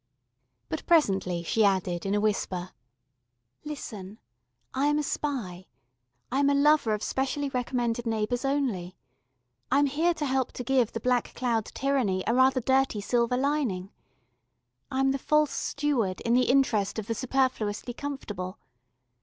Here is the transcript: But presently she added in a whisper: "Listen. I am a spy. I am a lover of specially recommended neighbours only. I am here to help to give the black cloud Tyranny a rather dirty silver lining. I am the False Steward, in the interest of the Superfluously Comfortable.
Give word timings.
But 0.67 0.83
presently 0.87 1.43
she 1.43 1.63
added 1.63 2.07
in 2.07 2.15
a 2.15 2.19
whisper: 2.19 2.71
"Listen. 3.63 4.17
I 4.73 4.87
am 4.87 4.97
a 4.97 5.03
spy. 5.03 5.67
I 6.31 6.39
am 6.39 6.49
a 6.49 6.55
lover 6.55 6.95
of 6.95 7.03
specially 7.03 7.49
recommended 7.49 8.07
neighbours 8.07 8.43
only. 8.43 8.97
I 9.69 9.77
am 9.77 9.85
here 9.85 10.15
to 10.15 10.25
help 10.25 10.53
to 10.53 10.63
give 10.63 10.93
the 10.93 10.99
black 10.99 11.35
cloud 11.35 11.65
Tyranny 11.65 12.23
a 12.25 12.33
rather 12.33 12.61
dirty 12.61 12.99
silver 12.99 13.37
lining. 13.37 13.91
I 14.89 15.01
am 15.01 15.11
the 15.11 15.19
False 15.19 15.51
Steward, 15.53 16.19
in 16.21 16.33
the 16.33 16.49
interest 16.49 16.97
of 16.97 17.05
the 17.05 17.13
Superfluously 17.13 17.93
Comfortable. 17.93 18.57